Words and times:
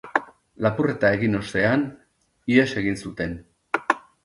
Lapurreta 0.65 1.11
egin 1.17 1.41
ostean, 1.41 1.85
ihes 2.55 2.67
egin 2.83 3.01
zuten. 3.07 3.39